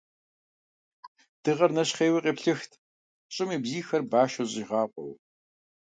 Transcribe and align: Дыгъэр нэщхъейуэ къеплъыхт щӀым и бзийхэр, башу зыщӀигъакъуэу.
Дыгъэр 1.41 1.71
нэщхъейуэ 1.75 2.19
къеплъыхт 2.25 2.71
щӀым 3.33 3.49
и 3.55 3.57
бзийхэр, 3.63 4.01
башу 4.11 4.45
зыщӀигъакъуэу. 4.49 5.11